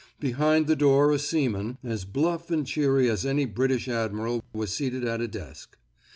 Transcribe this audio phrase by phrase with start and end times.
[0.19, 5.03] Behind the door a seaman, as bluff and cheery as any British Admiral was seated
[5.05, 5.77] at a desk.